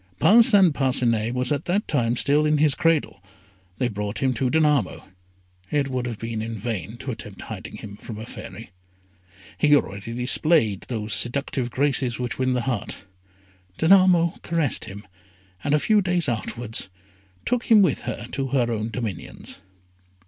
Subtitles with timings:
[0.19, 3.21] Parcin Parcinet was at that time still in his cradle.
[3.77, 5.03] They brought him to Danamo.
[5.69, 8.71] It would have been in vain to attempt hiding him from a Fairy.
[9.59, 13.03] He already displayed those seductive graces which win the heart.
[13.77, 15.05] Danamo caressed him,
[15.63, 16.89] and a few days afterwards
[17.45, 19.59] took him with her to her own dominions.